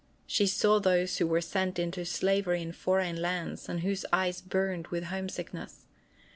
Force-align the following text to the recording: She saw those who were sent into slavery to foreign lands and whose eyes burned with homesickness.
She 0.25 0.47
saw 0.47 0.79
those 0.79 1.17
who 1.19 1.27
were 1.27 1.41
sent 1.41 1.77
into 1.77 2.05
slavery 2.05 2.65
to 2.65 2.73
foreign 2.73 3.21
lands 3.21 3.69
and 3.69 3.81
whose 3.81 4.03
eyes 4.11 4.41
burned 4.41 4.87
with 4.87 5.03
homesickness. 5.03 5.85